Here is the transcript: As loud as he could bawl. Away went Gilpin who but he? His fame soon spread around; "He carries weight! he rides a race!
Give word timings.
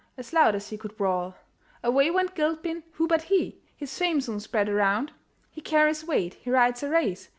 As 0.17 0.33
loud 0.33 0.55
as 0.55 0.71
he 0.71 0.79
could 0.79 0.97
bawl. 0.97 1.35
Away 1.83 2.09
went 2.09 2.33
Gilpin 2.33 2.81
who 2.93 3.05
but 3.05 3.21
he? 3.21 3.61
His 3.77 3.95
fame 3.95 4.19
soon 4.19 4.39
spread 4.39 4.67
around; 4.67 5.11
"He 5.51 5.61
carries 5.61 6.03
weight! 6.03 6.33
he 6.41 6.49
rides 6.49 6.81
a 6.81 6.89
race! 6.89 7.29